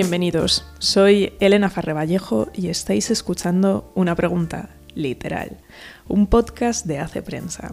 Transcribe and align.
bienvenidos. 0.00 0.64
Soy 0.78 1.34
Elena 1.40 1.68
Farrevallejo 1.68 2.48
y 2.54 2.68
estáis 2.68 3.10
escuchando 3.10 3.92
Una 3.94 4.14
Pregunta, 4.14 4.70
literal, 4.94 5.58
un 6.08 6.26
podcast 6.26 6.86
de 6.86 7.00
Hace 7.00 7.20
Prensa. 7.20 7.70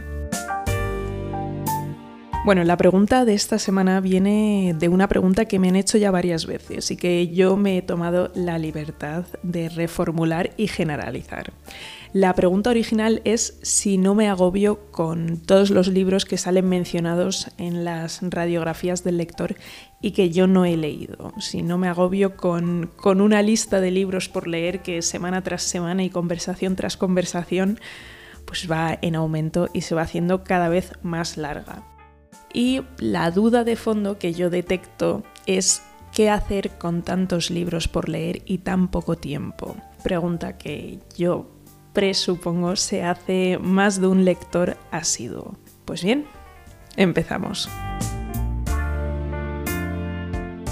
Bueno, 2.47 2.63
la 2.63 2.77
pregunta 2.77 3.25
de 3.25 3.33
esta 3.33 3.59
semana 3.59 3.99
viene 3.99 4.73
de 4.79 4.87
una 4.87 5.09
pregunta 5.09 5.43
que 5.43 5.59
me 5.59 5.67
han 5.67 5.75
hecho 5.75 5.97
ya 5.97 6.11
varias 6.11 6.45
veces 6.45 6.89
y 6.91 6.95
que 6.95 7.27
yo 7.27 7.57
me 7.57 7.77
he 7.77 7.81
tomado 7.81 8.31
la 8.35 8.57
libertad 8.57 9.25
de 9.43 9.67
reformular 9.67 10.51
y 10.55 10.69
generalizar. 10.69 11.51
La 12.13 12.33
pregunta 12.35 12.69
original 12.69 13.21
es 13.25 13.59
si 13.63 13.97
no 13.97 14.15
me 14.15 14.29
agobio 14.29 14.89
con 14.91 15.41
todos 15.45 15.71
los 15.71 15.89
libros 15.89 16.23
que 16.23 16.37
salen 16.37 16.69
mencionados 16.69 17.49
en 17.57 17.83
las 17.83 18.21
radiografías 18.21 19.03
del 19.03 19.17
lector 19.17 19.57
y 20.01 20.11
que 20.11 20.29
yo 20.29 20.47
no 20.47 20.63
he 20.63 20.77
leído. 20.77 21.33
Si 21.39 21.63
no 21.63 21.77
me 21.77 21.89
agobio 21.89 22.37
con, 22.37 22.89
con 22.95 23.19
una 23.19 23.41
lista 23.41 23.81
de 23.81 23.91
libros 23.91 24.29
por 24.29 24.47
leer 24.47 24.81
que 24.81 25.01
semana 25.01 25.43
tras 25.43 25.63
semana 25.63 26.05
y 26.05 26.09
conversación 26.09 26.77
tras 26.77 26.95
conversación 26.95 27.77
pues 28.45 28.71
va 28.71 28.97
en 29.01 29.15
aumento 29.17 29.67
y 29.73 29.81
se 29.81 29.95
va 29.95 30.03
haciendo 30.03 30.45
cada 30.45 30.69
vez 30.69 30.93
más 31.03 31.35
larga. 31.35 31.96
Y 32.53 32.81
la 32.97 33.31
duda 33.31 33.63
de 33.63 33.75
fondo 33.75 34.17
que 34.17 34.33
yo 34.33 34.49
detecto 34.49 35.23
es 35.45 35.83
qué 36.13 36.29
hacer 36.29 36.77
con 36.77 37.03
tantos 37.03 37.49
libros 37.49 37.87
por 37.87 38.09
leer 38.09 38.41
y 38.45 38.59
tan 38.59 38.87
poco 38.87 39.17
tiempo. 39.17 39.75
Pregunta 40.03 40.57
que 40.57 40.99
yo 41.15 41.51
presupongo 41.93 42.75
se 42.75 43.03
hace 43.03 43.57
más 43.61 43.99
de 43.99 44.07
un 44.07 44.25
lector 44.25 44.77
asiduo. 44.91 45.57
Pues 45.85 46.03
bien, 46.03 46.25
empezamos. 46.95 47.69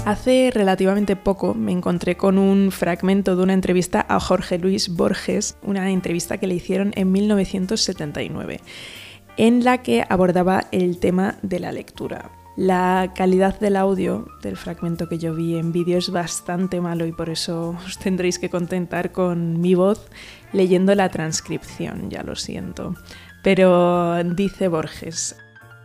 Hace 0.04 0.52
relativamente 0.54 1.16
poco 1.16 1.54
me 1.54 1.72
encontré 1.72 2.16
con 2.16 2.38
un 2.38 2.70
fragmento 2.70 3.34
de 3.34 3.42
una 3.42 3.54
entrevista 3.54 4.06
a 4.08 4.20
Jorge 4.20 4.56
Luis 4.56 4.88
Borges, 4.88 5.58
una 5.62 5.90
entrevista 5.90 6.38
que 6.38 6.46
le 6.46 6.54
hicieron 6.54 6.92
en 6.94 7.10
1979 7.10 8.60
en 9.36 9.64
la 9.64 9.78
que 9.78 10.04
abordaba 10.08 10.64
el 10.72 10.98
tema 10.98 11.36
de 11.42 11.60
la 11.60 11.72
lectura. 11.72 12.30
La 12.56 13.12
calidad 13.14 13.60
del 13.60 13.76
audio 13.76 14.28
del 14.42 14.56
fragmento 14.56 15.08
que 15.08 15.18
yo 15.18 15.34
vi 15.34 15.56
en 15.56 15.72
vídeo 15.72 15.98
es 15.98 16.10
bastante 16.10 16.80
malo 16.80 17.04
y 17.04 17.12
por 17.12 17.28
eso 17.28 17.76
os 17.84 17.98
tendréis 17.98 18.38
que 18.38 18.48
contentar 18.48 19.12
con 19.12 19.60
mi 19.60 19.74
voz 19.74 20.08
leyendo 20.54 20.94
la 20.94 21.10
transcripción, 21.10 22.08
ya 22.08 22.22
lo 22.22 22.34
siento. 22.34 22.94
Pero 23.42 24.24
dice 24.24 24.68
Borges, 24.68 25.36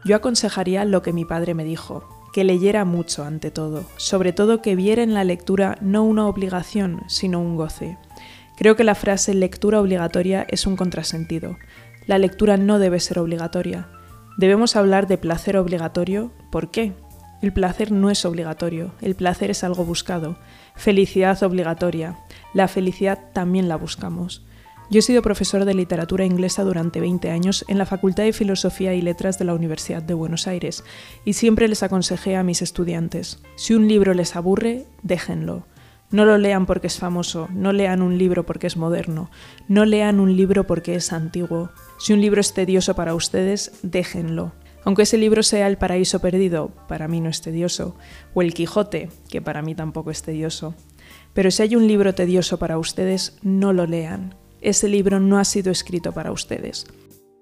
yo 0.05 0.15
aconsejaría 0.15 0.85
lo 0.85 1.01
que 1.01 1.11
mi 1.11 1.25
padre 1.25 1.53
me 1.53 1.65
dijo, 1.65 2.07
que 2.31 2.45
leyera 2.45 2.85
mucho 2.85 3.25
ante 3.25 3.51
todo, 3.51 3.83
sobre 3.97 4.31
todo 4.31 4.61
que 4.61 4.77
viera 4.77 5.03
en 5.03 5.13
la 5.13 5.25
lectura 5.25 5.77
no 5.81 6.03
una 6.03 6.25
obligación, 6.25 7.03
sino 7.07 7.41
un 7.41 7.57
goce. 7.57 7.97
Creo 8.55 8.75
que 8.75 8.83
la 8.83 8.95
frase 8.95 9.33
lectura 9.33 9.81
obligatoria 9.81 10.45
es 10.47 10.65
un 10.65 10.75
contrasentido. 10.75 11.57
La 12.07 12.17
lectura 12.17 12.57
no 12.57 12.79
debe 12.79 12.99
ser 12.99 13.19
obligatoria. 13.19 13.87
Debemos 14.37 14.75
hablar 14.75 15.07
de 15.07 15.17
placer 15.17 15.57
obligatorio. 15.57 16.31
¿Por 16.51 16.71
qué? 16.71 16.93
El 17.41 17.53
placer 17.53 17.91
no 17.91 18.09
es 18.09 18.23
obligatorio, 18.23 18.93
el 19.01 19.15
placer 19.15 19.49
es 19.49 19.63
algo 19.63 19.83
buscado. 19.83 20.37
Felicidad 20.75 21.41
obligatoria. 21.41 22.19
La 22.53 22.67
felicidad 22.67 23.19
también 23.33 23.67
la 23.67 23.77
buscamos. 23.77 24.45
Yo 24.91 24.99
he 24.99 25.01
sido 25.01 25.21
profesor 25.21 25.63
de 25.63 25.73
literatura 25.73 26.25
inglesa 26.25 26.63
durante 26.63 26.99
20 26.99 27.31
años 27.31 27.63
en 27.69 27.77
la 27.77 27.85
Facultad 27.85 28.23
de 28.23 28.33
Filosofía 28.33 28.93
y 28.93 29.01
Letras 29.01 29.39
de 29.39 29.45
la 29.45 29.53
Universidad 29.53 30.03
de 30.03 30.13
Buenos 30.13 30.47
Aires 30.47 30.83
y 31.23 31.33
siempre 31.33 31.69
les 31.69 31.81
aconsejé 31.81 32.35
a 32.35 32.43
mis 32.43 32.61
estudiantes, 32.61 33.41
si 33.55 33.73
un 33.73 33.87
libro 33.87 34.13
les 34.13 34.35
aburre, 34.35 34.85
déjenlo. 35.01 35.63
No 36.11 36.25
lo 36.25 36.37
lean 36.37 36.65
porque 36.65 36.87
es 36.87 36.97
famoso, 36.97 37.47
no 37.53 37.71
lean 37.71 38.01
un 38.01 38.17
libro 38.17 38.45
porque 38.45 38.67
es 38.67 38.75
moderno, 38.75 39.31
no 39.69 39.85
lean 39.85 40.19
un 40.19 40.35
libro 40.35 40.67
porque 40.67 40.95
es 40.95 41.13
antiguo. 41.13 41.69
Si 41.99 42.11
un 42.11 42.19
libro 42.19 42.41
es 42.41 42.53
tedioso 42.53 42.95
para 42.95 43.15
ustedes, 43.15 43.79
déjenlo. 43.81 44.51
Aunque 44.83 45.03
ese 45.03 45.17
libro 45.17 45.41
sea 45.41 45.67
El 45.67 45.77
paraíso 45.77 46.19
perdido, 46.19 46.71
para 46.87 47.07
mí 47.07 47.21
no 47.21 47.29
es 47.29 47.41
tedioso, 47.41 47.95
o 48.33 48.41
El 48.41 48.53
Quijote, 48.53 49.09
que 49.29 49.41
para 49.41 49.61
mí 49.61 49.73
tampoco 49.73 50.11
es 50.11 50.21
tedioso. 50.21 50.75
Pero 51.33 51.49
si 51.49 51.63
hay 51.63 51.75
un 51.75 51.87
libro 51.87 52.13
tedioso 52.13 52.59
para 52.59 52.77
ustedes, 52.77 53.37
no 53.41 53.71
lo 53.71 53.85
lean. 53.85 54.35
Ese 54.59 54.89
libro 54.89 55.19
no 55.19 55.39
ha 55.39 55.45
sido 55.45 55.71
escrito 55.71 56.11
para 56.11 56.31
ustedes. 56.31 56.87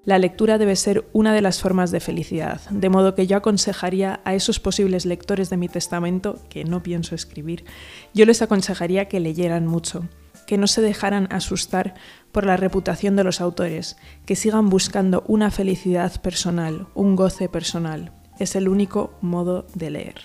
La 0.05 0.17
lectura 0.17 0.57
debe 0.57 0.77
ser 0.77 1.05
una 1.11 1.33
de 1.33 1.41
las 1.41 1.59
formas 1.59 1.91
de 1.91 1.99
felicidad, 1.99 2.61
de 2.69 2.89
modo 2.89 3.15
que 3.15 3.27
yo 3.27 3.35
aconsejaría 3.35 4.21
a 4.23 4.33
esos 4.33 4.59
posibles 4.59 5.05
lectores 5.05 5.49
de 5.49 5.57
mi 5.57 5.67
testamento, 5.67 6.39
que 6.49 6.63
no 6.63 6.81
pienso 6.81 7.15
escribir, 7.15 7.65
yo 8.13 8.25
les 8.25 8.41
aconsejaría 8.41 9.09
que 9.09 9.19
leyeran 9.19 9.67
mucho, 9.67 10.07
que 10.47 10.57
no 10.57 10.67
se 10.67 10.81
dejaran 10.81 11.27
asustar 11.31 11.95
por 12.31 12.45
la 12.45 12.55
reputación 12.55 13.17
de 13.17 13.25
los 13.25 13.41
autores, 13.41 13.97
que 14.25 14.37
sigan 14.37 14.69
buscando 14.69 15.25
una 15.27 15.51
felicidad 15.51 16.21
personal, 16.21 16.87
un 16.95 17.17
goce 17.17 17.49
personal. 17.49 18.13
Es 18.39 18.55
el 18.55 18.69
único 18.69 19.13
modo 19.19 19.67
de 19.75 19.89
leer. 19.89 20.21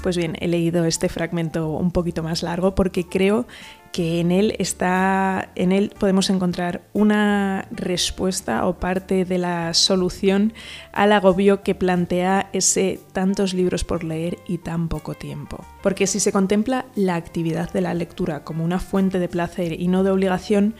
Pues 0.00 0.16
bien, 0.16 0.36
he 0.38 0.46
leído 0.46 0.84
este 0.84 1.08
fragmento 1.08 1.68
un 1.70 1.90
poquito 1.90 2.22
más 2.22 2.44
largo 2.44 2.76
porque 2.76 3.08
creo 3.08 3.48
que 3.96 4.20
en 4.20 4.30
él 4.30 4.54
está 4.58 5.52
en 5.54 5.72
él 5.72 5.90
podemos 5.98 6.28
encontrar 6.28 6.82
una 6.92 7.66
respuesta 7.70 8.66
o 8.66 8.78
parte 8.78 9.24
de 9.24 9.38
la 9.38 9.72
solución 9.72 10.52
al 10.92 11.12
agobio 11.12 11.62
que 11.62 11.74
plantea 11.74 12.50
ese 12.52 13.00
tantos 13.14 13.54
libros 13.54 13.84
por 13.84 14.04
leer 14.04 14.36
y 14.46 14.58
tan 14.58 14.88
poco 14.88 15.14
tiempo. 15.14 15.64
Porque 15.82 16.06
si 16.06 16.20
se 16.20 16.30
contempla 16.30 16.84
la 16.94 17.14
actividad 17.14 17.72
de 17.72 17.80
la 17.80 17.94
lectura 17.94 18.44
como 18.44 18.66
una 18.66 18.80
fuente 18.80 19.18
de 19.18 19.28
placer 19.28 19.80
y 19.80 19.88
no 19.88 20.04
de 20.04 20.10
obligación, 20.10 20.74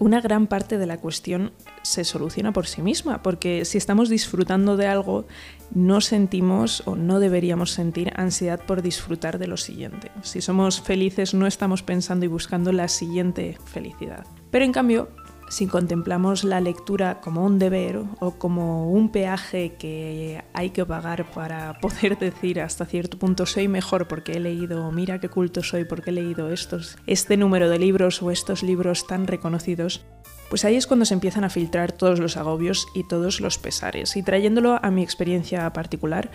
una 0.00 0.20
gran 0.20 0.46
parte 0.46 0.78
de 0.78 0.86
la 0.86 0.96
cuestión 0.96 1.52
se 1.82 2.04
soluciona 2.04 2.52
por 2.52 2.66
sí 2.66 2.82
misma, 2.82 3.22
porque 3.22 3.64
si 3.66 3.78
estamos 3.78 4.08
disfrutando 4.08 4.76
de 4.78 4.86
algo, 4.86 5.26
no 5.72 6.00
sentimos 6.00 6.82
o 6.86 6.96
no 6.96 7.20
deberíamos 7.20 7.70
sentir 7.72 8.12
ansiedad 8.16 8.60
por 8.66 8.80
disfrutar 8.82 9.38
de 9.38 9.46
lo 9.46 9.58
siguiente. 9.58 10.10
Si 10.22 10.40
somos 10.40 10.80
felices, 10.80 11.34
no 11.34 11.46
estamos 11.46 11.82
pensando 11.82 12.24
y 12.24 12.28
buscando 12.28 12.72
la 12.72 12.88
siguiente 12.88 13.58
felicidad. 13.66 14.26
Pero 14.50 14.64
en 14.64 14.72
cambio, 14.72 15.10
si 15.50 15.66
contemplamos 15.66 16.44
la 16.44 16.60
lectura 16.60 17.20
como 17.20 17.44
un 17.44 17.58
deber 17.58 18.00
o 18.20 18.30
como 18.38 18.90
un 18.90 19.10
peaje 19.10 19.74
que 19.78 20.42
hay 20.54 20.70
que 20.70 20.86
pagar 20.86 21.28
para 21.32 21.78
poder 21.80 22.18
decir 22.18 22.60
hasta 22.60 22.86
cierto 22.86 23.18
punto 23.18 23.44
soy 23.46 23.66
mejor 23.66 24.06
porque 24.06 24.32
he 24.32 24.40
leído, 24.40 24.90
mira 24.92 25.18
qué 25.18 25.28
culto 25.28 25.62
soy 25.62 25.84
porque 25.84 26.10
he 26.10 26.12
leído 26.14 26.50
estos, 26.50 26.96
este 27.06 27.36
número 27.36 27.68
de 27.68 27.80
libros 27.80 28.22
o 28.22 28.30
estos 28.30 28.62
libros 28.62 29.08
tan 29.08 29.26
reconocidos, 29.26 30.04
pues 30.48 30.64
ahí 30.64 30.76
es 30.76 30.86
cuando 30.86 31.04
se 31.04 31.14
empiezan 31.14 31.42
a 31.42 31.50
filtrar 31.50 31.90
todos 31.92 32.20
los 32.20 32.36
agobios 32.36 32.86
y 32.94 33.06
todos 33.06 33.40
los 33.40 33.58
pesares. 33.58 34.16
Y 34.16 34.22
trayéndolo 34.22 34.78
a 34.82 34.90
mi 34.90 35.02
experiencia 35.02 35.72
particular, 35.72 36.30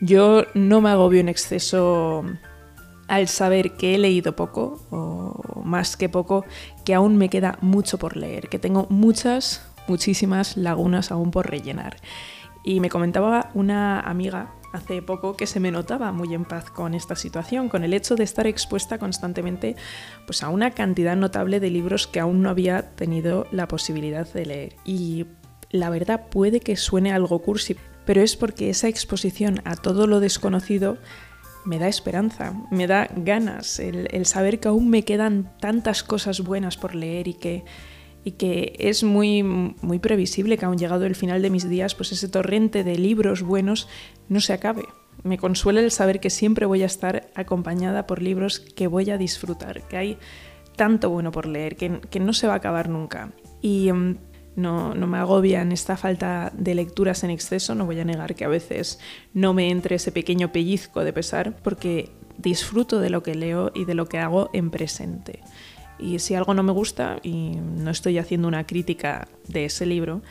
yo 0.00 0.44
no 0.54 0.80
me 0.80 0.90
agobio 0.90 1.20
en 1.20 1.28
exceso 1.28 2.24
al 3.08 3.26
saber 3.28 3.72
que 3.72 3.94
he 3.94 3.98
leído 3.98 4.36
poco, 4.36 4.80
o 4.90 5.62
más 5.64 5.96
que 5.96 6.08
poco, 6.08 6.44
que 6.84 6.94
aún 6.94 7.16
me 7.16 7.28
queda 7.28 7.58
mucho 7.60 7.98
por 7.98 8.16
leer, 8.16 8.48
que 8.48 8.58
tengo 8.58 8.86
muchas, 8.90 9.66
muchísimas 9.88 10.56
lagunas 10.56 11.10
aún 11.10 11.30
por 11.30 11.50
rellenar. 11.50 11.96
Y 12.64 12.80
me 12.80 12.90
comentaba 12.90 13.50
una 13.54 14.00
amiga 14.00 14.54
hace 14.72 15.00
poco 15.00 15.36
que 15.36 15.46
se 15.46 15.60
me 15.60 15.70
notaba 15.70 16.12
muy 16.12 16.34
en 16.34 16.44
paz 16.44 16.70
con 16.70 16.94
esta 16.94 17.16
situación, 17.16 17.68
con 17.68 17.84
el 17.84 17.94
hecho 17.94 18.14
de 18.14 18.24
estar 18.24 18.46
expuesta 18.46 18.98
constantemente 18.98 19.76
pues, 20.26 20.42
a 20.42 20.50
una 20.50 20.72
cantidad 20.72 21.16
notable 21.16 21.60
de 21.60 21.70
libros 21.70 22.06
que 22.06 22.20
aún 22.20 22.42
no 22.42 22.50
había 22.50 22.94
tenido 22.94 23.46
la 23.50 23.68
posibilidad 23.68 24.30
de 24.30 24.46
leer. 24.46 24.76
Y 24.84 25.26
la 25.70 25.90
verdad 25.90 26.28
puede 26.30 26.60
que 26.60 26.76
suene 26.76 27.12
algo 27.12 27.38
cursi, 27.40 27.76
pero 28.04 28.20
es 28.20 28.36
porque 28.36 28.70
esa 28.70 28.88
exposición 28.88 29.60
a 29.64 29.76
todo 29.76 30.06
lo 30.06 30.20
desconocido 30.20 30.98
me 31.68 31.78
da 31.78 31.86
esperanza, 31.86 32.54
me 32.70 32.86
da 32.86 33.08
ganas, 33.14 33.78
el, 33.78 34.24
saber 34.24 34.58
que 34.58 34.68
aún 34.68 34.88
me 34.88 35.04
quedan 35.04 35.52
tantas 35.60 36.02
cosas 36.02 36.40
buenas 36.40 36.78
por 36.78 36.94
leer 36.94 37.28
y 37.28 37.34
que, 37.34 37.64
y 38.24 38.32
que 38.32 38.74
es 38.78 39.04
muy, 39.04 39.42
muy 39.42 39.98
previsible 39.98 40.56
que 40.56 40.64
aún 40.64 40.78
llegado 40.78 41.04
el 41.04 41.14
final 41.14 41.42
de 41.42 41.50
mis 41.50 41.68
días, 41.68 41.94
pues 41.94 42.10
ese 42.12 42.28
torrente 42.28 42.84
de 42.84 42.96
libros 42.96 43.42
buenos 43.42 43.86
no 44.30 44.40
se 44.40 44.54
acabe. 44.54 44.84
Me 45.24 45.36
consuela 45.36 45.80
el 45.80 45.90
saber 45.90 46.20
que 46.20 46.30
siempre 46.30 46.64
voy 46.64 46.82
a 46.82 46.86
estar 46.86 47.28
acompañada 47.34 48.06
por 48.06 48.22
libros 48.22 48.60
que 48.60 48.86
voy 48.86 49.10
a 49.10 49.18
disfrutar, 49.18 49.86
que 49.88 49.98
hay 49.98 50.18
tanto 50.74 51.10
bueno 51.10 51.32
por 51.32 51.44
leer, 51.44 51.76
que, 51.76 52.00
que 52.00 52.18
no 52.18 52.32
se 52.32 52.46
va 52.46 52.54
a 52.54 52.56
acabar 52.56 52.88
nunca. 52.88 53.32
Y 53.60 53.92
mm, 53.92 54.16
no, 54.58 54.94
no, 54.94 55.06
me 55.06 55.18
agobian 55.18 55.72
esta 55.72 55.96
falta 55.96 56.52
de 56.54 56.74
lecturas 56.74 57.22
en 57.24 57.30
exceso, 57.30 57.74
no 57.74 57.86
voy 57.86 58.00
a 58.00 58.04
negar 58.04 58.34
que 58.34 58.44
a 58.44 58.48
veces 58.48 58.98
no 59.32 59.54
me 59.54 59.70
entre 59.70 59.96
ese 59.96 60.12
pequeño 60.12 60.50
pellizco 60.52 61.04
de 61.04 61.12
pesar 61.12 61.56
porque 61.62 62.10
disfruto 62.36 63.00
de 63.00 63.10
lo 63.10 63.22
que 63.22 63.34
leo 63.34 63.70
y 63.74 63.84
de 63.84 63.94
lo 63.94 64.06
que 64.06 64.18
hago 64.18 64.50
en 64.52 64.70
presente. 64.70 65.40
Y 65.98 66.18
si 66.18 66.34
algo 66.34 66.54
no 66.54 66.62
me 66.62 66.72
gusta 66.72 67.18
y 67.22 67.56
no 67.56 67.90
estoy 67.90 68.18
haciendo 68.18 68.48
una 68.48 68.66
crítica 68.66 69.28
de 69.48 69.64
ese 69.64 69.86
libro, 69.86 70.22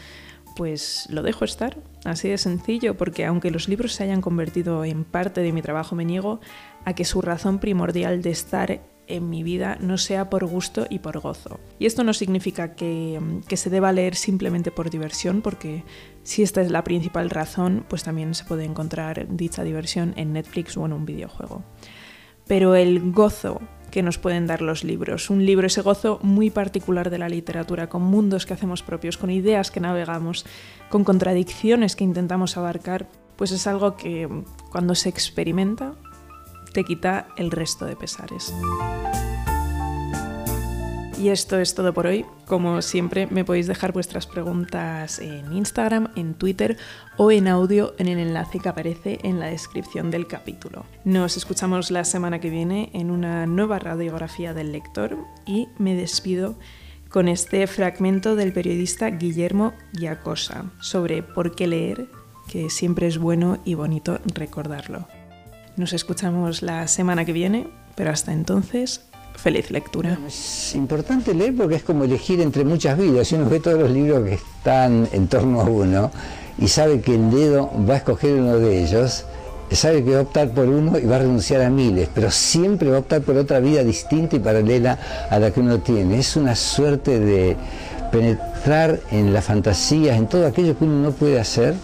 pues 0.58 1.08
lo 1.10 1.24
dejo 1.24 1.46
estar. 1.46 1.78
así 2.04 2.30
de 2.30 2.38
sencillo, 2.38 2.98
porque 2.98 3.26
aunque 3.26 3.52
los 3.52 3.70
libros 3.70 3.94
se 3.94 4.04
hayan 4.04 4.22
convertido 4.22 4.84
en 4.84 5.04
parte 5.04 5.42
de 5.42 5.54
mi 5.54 5.62
trabajo, 5.62 5.96
me 5.96 6.04
niego 6.04 6.42
a 6.84 6.94
que 6.94 7.06
su 7.06 7.22
razón 7.22 7.60
primordial 7.60 8.22
de 8.22 8.32
estar 8.32 8.82
en 9.08 9.30
mi 9.30 9.44
vida 9.44 9.78
no 9.80 9.98
sea 9.98 10.30
por 10.30 10.46
gusto 10.46 10.86
y 10.90 11.00
por 11.00 11.20
gozo. 11.20 11.60
Y 11.80 11.86
esto 11.86 12.04
no 12.04 12.14
significa 12.14 12.76
que, 12.76 13.20
se 13.56 13.70
deba 13.70 13.92
leer 13.92 14.16
simplemente 14.16 14.72
por 14.72 14.90
diversión, 14.90 15.42
porque 15.42 15.84
si 16.24 16.44
esta 16.44 16.62
es 16.62 16.72
la 16.72 16.84
principal 16.84 17.30
razón, 17.30 17.86
pues 17.88 18.04
también 18.04 18.36
se 18.36 18.46
puede 18.46 18.66
encontrar 18.66 19.28
dicha 19.30 19.64
diversión 19.64 20.14
en 20.18 20.34
Netflix 20.34 20.78
o 20.78 20.86
en 20.86 20.94
un 20.94 21.06
videojuego. 21.06 21.64
Pero 22.48 22.76
el 22.76 23.12
gozo 23.12 23.62
que 23.92 24.04
nos 24.04 24.18
pueden 24.18 24.48
dar 24.48 24.62
los 24.62 24.84
libros, 24.84 25.30
un 25.30 25.46
libro, 25.46 25.68
ese 25.68 25.82
gozo 25.82 26.20
muy 26.22 26.50
particular 26.50 27.10
de 27.10 27.18
la 27.18 27.30
literatura, 27.30 27.88
con 27.88 28.04
mundos 28.04 28.46
que 28.46 28.54
hacemos 28.54 28.84
propios, 28.84 29.18
con 29.18 29.30
ideas 29.30 29.72
que 29.72 29.80
navegamos, 29.80 30.46
con 30.90 31.04
contradicciones 31.04 31.96
que 31.96 32.04
intentamos 32.04 32.58
abarcar, 32.58 33.08
pues 33.38 33.52
es 33.52 33.68
algo 33.68 33.96
que 33.96 34.28
cuando 34.72 34.96
se 34.96 35.10
experimenta 35.10 35.96
te 36.74 36.84
quita 36.84 37.28
el 37.38 37.52
resto 37.52 37.86
de 37.86 37.96
pesares. 37.96 38.54
Y 41.20 41.30
esto 41.30 41.60
es 41.60 41.74
todo 41.74 41.94
por 41.94 42.06
hoy. 42.06 42.26
Como 42.46 42.80
siempre, 42.84 43.26
me 43.26 43.44
podéis 43.44 43.66
dejar 43.66 43.92
vuestras 43.92 44.28
preguntas 44.28 45.18
en 45.18 45.52
Instagram, 45.52 46.10
en 46.16 46.36
Twitter 46.36 46.78
o 47.18 47.32
en 47.32 47.48
audio 47.48 47.96
en 47.98 48.08
el 48.08 48.20
enlace 48.20 48.60
que 48.60 48.70
aparece 48.70 49.20
en 49.24 49.40
la 49.40 49.48
descripción 49.48 50.12
del 50.12 50.28
capítulo. 50.28 50.86
Nos 51.06 51.36
escuchamos 51.36 51.90
la 51.90 52.04
semana 52.04 52.40
que 52.40 52.52
viene 52.52 52.92
en 52.94 53.10
una 53.10 53.48
nueva 53.48 53.80
radiografía 53.80 54.54
del 54.54 54.72
lector 54.72 55.18
y 55.48 55.70
me 55.80 55.96
despido 55.96 56.56
con 57.10 57.28
este 57.28 57.66
fragmento 57.66 58.36
del 58.36 58.54
periodista 58.54 59.10
Guillermo 59.10 59.74
Giacosa 59.94 60.66
sobre 60.82 61.24
por 61.24 61.56
qué 61.56 61.66
leer, 61.66 62.10
que 62.48 62.70
siempre 62.70 63.08
es 63.08 63.18
bueno 63.18 63.58
y 63.66 63.74
bonito 63.74 64.20
recordarlo. 64.36 65.08
Nos 65.78 65.94
escuchamos 65.94 66.64
la 66.64 66.88
semana 66.88 67.24
que 67.24 67.34
viene, 67.34 67.68
pero 67.94 68.10
hasta 68.10 68.34
entonces, 68.34 69.02
feliz 69.36 69.70
lectura. 69.70 70.18
es 70.28 70.74
importante 70.74 71.36
leer 71.36 71.56
porque 71.56 71.76
es 71.76 71.84
como 71.84 72.04
elegir 72.04 72.42
entre 72.42 72.66
muchas 72.66 72.98
vidas. 72.98 73.28
Si 73.28 73.36
uno 73.36 73.48
ve 73.48 73.60
todos 73.60 73.80
los 73.80 73.92
libros 73.92 74.24
que 74.24 74.34
están 74.34 75.08
en 75.12 75.28
torno 75.28 75.62
a 75.62 75.66
uno 75.66 76.10
y 76.58 76.68
sabe 76.68 77.00
que 77.02 77.14
el 77.14 77.30
dedo 77.30 77.70
va 77.88 77.94
a 77.94 77.98
escoger 77.98 78.40
uno 78.40 78.58
de 78.58 78.84
ellos, 78.84 79.26
sabe 79.70 80.04
que 80.04 80.14
va 80.14 80.18
a 80.18 80.22
optar 80.24 80.50
por 80.50 80.68
uno 80.68 80.98
y 80.98 81.06
va 81.06 81.18
a 81.18 81.20
renunciar 81.20 81.62
a 81.62 81.70
miles, 81.70 82.10
pero 82.12 82.32
siempre 82.32 82.90
va 82.90 82.96
a 82.96 83.00
optar 83.02 83.22
por 83.22 83.38
otra 83.38 83.60
vida 83.60 83.84
distinta 83.84 84.36
y 84.36 84.40
paralela 84.40 84.98
a 85.30 85.38
la 85.38 85.52
que 85.52 85.60
uno 85.60 85.78
tiene. 85.82 86.18
Es 86.18 86.36
una 86.36 86.56
suerte 86.56 87.20
de 87.20 87.56
penetrar 88.12 89.00
en 89.12 89.32
las 89.32 89.46
fantasías, 89.46 90.18
en 90.18 90.26
todo 90.26 90.48
aquello 90.48 90.76
que 90.76 90.86
uno 90.86 91.04
no 91.04 91.12
puede 91.12 91.40
hacer 91.40 91.76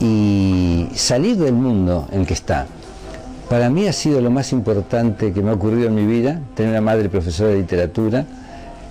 y 0.00 0.88
salir 0.96 1.36
del 1.36 1.54
mundo 1.54 2.08
en 2.10 2.22
el 2.22 2.26
que 2.26 2.34
está. 2.34 2.66
Para 3.50 3.68
mí 3.68 3.88
ha 3.88 3.92
sido 3.92 4.20
lo 4.20 4.30
más 4.30 4.52
importante 4.52 5.32
que 5.32 5.42
me 5.42 5.50
ha 5.50 5.54
ocurrido 5.54 5.88
en 5.88 5.94
mi 5.96 6.06
vida, 6.06 6.40
tener 6.54 6.70
una 6.70 6.80
madre 6.80 7.08
profesora 7.08 7.50
de 7.50 7.56
literatura, 7.56 8.24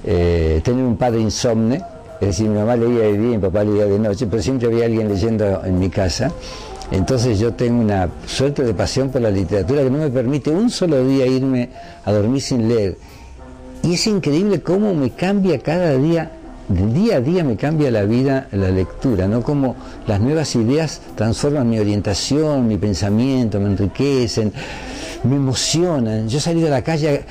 eh, 0.03 0.59
tener 0.61 0.83
un 0.83 0.97
padre 0.97 1.21
insomne, 1.21 1.81
es 2.19 2.27
decir, 2.27 2.49
mi 2.49 2.57
mamá 2.57 2.75
leía 2.75 3.03
de 3.03 3.17
día 3.17 3.31
y 3.31 3.37
mi 3.37 3.37
papá 3.37 3.63
leía 3.63 3.85
de 3.85 3.97
noche, 3.97 4.27
pero 4.27 4.43
siempre 4.43 4.67
había 4.67 4.83
alguien 4.83 5.07
leyendo 5.07 5.63
en 5.63 5.79
mi 5.79 5.89
casa. 5.89 6.33
Entonces 6.91 7.39
yo 7.39 7.53
tengo 7.53 7.79
una 7.79 8.09
suerte 8.25 8.65
de 8.65 8.73
pasión 8.73 9.07
por 9.07 9.21
la 9.21 9.31
literatura 9.31 9.81
que 9.81 9.89
no 9.89 9.99
me 9.99 10.09
permite 10.09 10.49
un 10.49 10.69
solo 10.69 11.05
día 11.07 11.25
irme 11.25 11.69
a 12.03 12.11
dormir 12.11 12.41
sin 12.41 12.67
leer. 12.67 12.97
Y 13.81 13.93
es 13.93 14.07
increíble 14.07 14.59
cómo 14.59 14.93
me 14.93 15.11
cambia 15.11 15.57
cada 15.59 15.93
día 15.93 16.33
día 16.69 17.17
a 17.17 17.21
día 17.21 17.43
me 17.43 17.55
cambia 17.55 17.89
la 17.91 18.03
vida 18.03 18.47
la 18.51 18.69
lectura, 18.69 19.27
¿no? 19.27 19.41
Como 19.41 19.75
las 20.07 20.19
nuevas 20.19 20.55
ideas 20.55 21.01
transforman 21.15 21.69
mi 21.69 21.79
orientación, 21.79 22.67
mi 22.67 22.77
pensamiento, 22.77 23.59
me 23.59 23.67
enriquecen, 23.67 24.53
me 25.23 25.35
emocionan. 25.35 26.29
Yo 26.29 26.37
he 26.37 26.41
salido 26.41 26.67
a 26.67 26.71
la 26.71 26.83
calle 26.83 27.25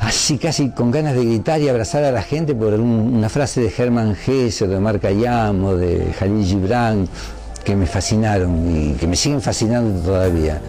así 0.00 0.38
casi 0.38 0.70
con 0.70 0.90
ganas 0.90 1.14
de 1.14 1.24
gritar 1.24 1.60
y 1.60 1.68
abrazar 1.68 2.04
a 2.04 2.12
la 2.12 2.22
gente 2.22 2.54
por 2.54 2.74
una 2.74 3.28
frase 3.28 3.62
de 3.62 3.72
Hermann 3.76 4.14
Hesse, 4.26 4.68
de 4.68 4.78
Marca 4.78 5.10
Yamo, 5.10 5.74
de 5.76 6.12
Jalil 6.18 6.44
Gibran, 6.44 7.08
que 7.64 7.74
me 7.74 7.86
fascinaron 7.86 8.70
y 8.70 8.92
que 8.94 9.06
me 9.06 9.16
siguen 9.16 9.40
fascinando 9.40 10.00
todavía. 10.00 10.60